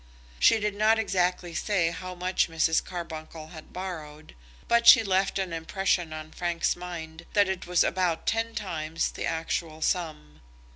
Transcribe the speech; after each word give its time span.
She 0.39 0.59
did 0.59 0.73
not 0.73 0.97
exactly 0.97 1.53
say 1.53 1.91
how 1.91 2.15
much 2.15 2.49
Mrs. 2.49 2.83
Carbuncle 2.83 3.49
had 3.49 3.71
borrowed, 3.71 4.33
but 4.67 4.87
she 4.87 5.03
left 5.03 5.37
an 5.37 5.53
impression 5.53 6.11
on 6.11 6.31
Frank's 6.31 6.75
mind 6.75 7.27
that 7.33 7.47
it 7.47 7.67
was 7.67 7.83
about 7.83 8.25
ten 8.25 8.55
times 8.55 9.11
the 9.11 9.27
actual 9.27 9.79
sum. 9.79 10.41